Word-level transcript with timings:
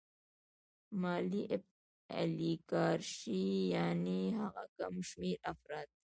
مالي 1.01 1.41
الیګارشي 2.21 3.43
یانې 3.73 4.21
هغه 4.39 4.63
کم 4.77 4.93
شمېر 5.09 5.37
افراد 5.51 5.87